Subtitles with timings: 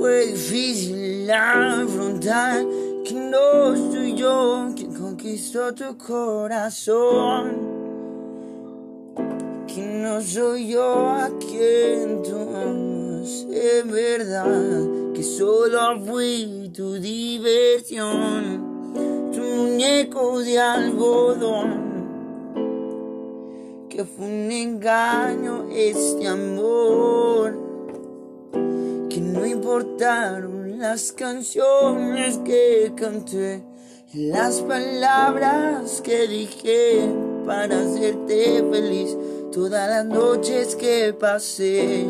[0.00, 2.64] Fue difícil afrontar
[3.04, 7.50] que no soy yo quien conquistó tu corazón.
[9.66, 18.14] Que no soy yo a quien tú amas, es verdad que solo fui tu diversión,
[19.34, 21.90] tu muñeco de algodón.
[23.90, 27.09] Que fue un engaño este amor,
[29.10, 33.62] que no importaron las canciones que canté,
[34.14, 37.10] las palabras que dije
[37.44, 39.16] para hacerte feliz,
[39.52, 42.06] todas las noches que pasé.